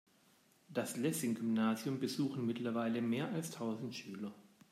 [0.67, 4.33] Das Lessing-Gymnasium besuchen mittlerweile mehr als tausend Schüler.